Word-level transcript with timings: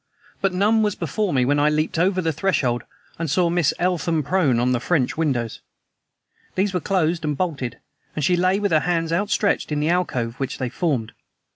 But 0.41 0.51
none 0.51 0.81
was 0.81 0.95
before 0.95 1.31
me 1.31 1.45
when 1.45 1.59
I 1.59 1.69
leaped 1.69 1.99
over 1.99 2.23
the 2.23 2.33
threshold 2.33 2.85
and 3.19 3.29
saw 3.29 3.51
Miss 3.51 3.71
Eltham 3.77 4.23
prone 4.23 4.57
by 4.57 4.65
the 4.65 4.79
French 4.79 5.15
windows. 5.15 5.61
These 6.55 6.73
were 6.73 6.79
closed 6.79 7.23
and 7.23 7.37
bolted, 7.37 7.77
and 8.15 8.25
she 8.25 8.35
lay 8.35 8.59
with 8.59 8.71
hands 8.71 9.13
outstretched 9.13 9.71
in 9.71 9.79
the 9.79 9.89
alcove 9.89 10.39
which 10.39 10.57
they 10.57 10.69
formed. 10.69 11.11